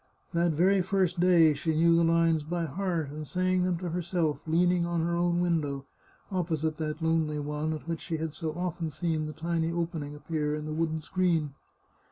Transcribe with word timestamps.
That 0.33 0.53
very 0.53 0.81
first 0.81 1.19
day 1.19 1.53
she 1.53 1.75
knew 1.75 1.95
the 1.95 2.03
lines 2.03 2.41
by 2.41 2.65
heart, 2.65 3.11
and 3.11 3.27
sang 3.27 3.61
them 3.61 3.77
to 3.77 3.89
herself, 3.89 4.39
leaning 4.47 4.83
on 4.83 5.05
her 5.05 5.15
own 5.15 5.41
window, 5.41 5.85
opposite 6.31 6.77
that 6.77 7.03
lonely 7.03 7.37
one 7.37 7.71
at 7.71 7.87
which 7.87 8.01
she 8.01 8.17
had 8.17 8.33
so 8.33 8.51
often 8.53 8.89
seen 8.89 9.27
the 9.27 9.31
tiny 9.33 9.71
opening 9.71 10.15
appear 10.15 10.55
in 10.55 10.65
the 10.65 10.73
wooden 10.73 11.01
screen. 11.01 11.53